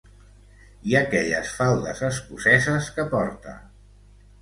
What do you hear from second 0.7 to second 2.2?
I aquelles faldes